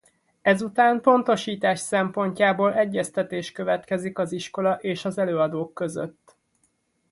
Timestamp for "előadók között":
5.17-6.37